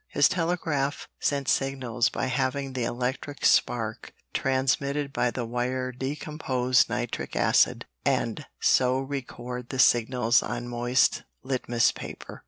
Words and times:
His 0.07 0.27
telegraph 0.27 1.07
sent 1.19 1.47
signals 1.47 2.09
by 2.09 2.25
having 2.25 2.73
the 2.73 2.85
electric 2.85 3.45
spark 3.45 4.13
transmitted 4.33 5.13
by 5.13 5.29
the 5.29 5.45
wire 5.45 5.91
decompose 5.91 6.89
nitric 6.89 7.35
acid 7.35 7.85
and 8.03 8.47
so 8.59 8.97
record 8.99 9.69
the 9.69 9.77
signals 9.77 10.41
on 10.41 10.67
moist 10.67 11.21
litmus 11.43 11.91
paper. 11.91 12.39